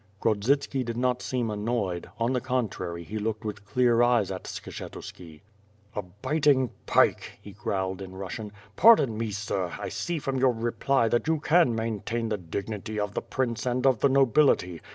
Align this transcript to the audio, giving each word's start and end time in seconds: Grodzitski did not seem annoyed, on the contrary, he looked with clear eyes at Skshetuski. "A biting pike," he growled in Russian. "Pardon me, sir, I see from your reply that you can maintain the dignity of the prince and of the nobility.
Grodzitski 0.19 0.83
did 0.83 0.97
not 0.97 1.21
seem 1.21 1.51
annoyed, 1.51 2.09
on 2.19 2.33
the 2.33 2.41
contrary, 2.41 3.03
he 3.03 3.19
looked 3.19 3.45
with 3.45 3.65
clear 3.67 4.01
eyes 4.01 4.31
at 4.31 4.45
Skshetuski. 4.45 5.41
"A 5.95 6.01
biting 6.01 6.71
pike," 6.87 7.37
he 7.39 7.51
growled 7.51 8.01
in 8.01 8.15
Russian. 8.15 8.51
"Pardon 8.75 9.15
me, 9.15 9.29
sir, 9.29 9.73
I 9.79 9.89
see 9.89 10.17
from 10.17 10.37
your 10.39 10.53
reply 10.53 11.07
that 11.09 11.27
you 11.27 11.39
can 11.39 11.75
maintain 11.75 12.29
the 12.29 12.37
dignity 12.39 12.99
of 12.99 13.13
the 13.13 13.21
prince 13.21 13.67
and 13.67 13.85
of 13.85 13.99
the 13.99 14.09
nobility. 14.09 14.81